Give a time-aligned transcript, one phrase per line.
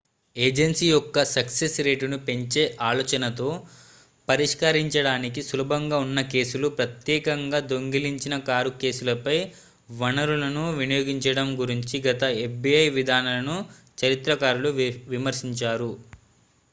[0.35, 3.49] agency యొక్క success రేటును పెంచే ఆలోచనతో
[4.27, 9.37] పరిష్కరించడానికి సులభంగా ఉన్న కేసులు ప్రత్యేకంగా దొంగిలించిన కారు కేసులపై
[9.99, 12.23] వనరులను వినియోగించడం గురించి గత
[12.49, 13.57] fbi విధానాలను
[13.97, 14.71] చరిత్రకారులు
[15.13, 15.91] విమర్శించారు